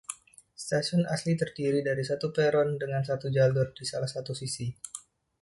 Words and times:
Stasiun 0.63 1.03
aslinya 1.15 1.39
terdiri 1.45 1.79
dari 1.89 2.01
satu 2.09 2.27
peron 2.35 2.69
dengan 2.81 3.03
satu 3.09 3.27
jalur 3.37 3.67
di 3.77 3.83
salah 3.91 4.09
satu 4.15 4.31
sisi. 4.41 4.65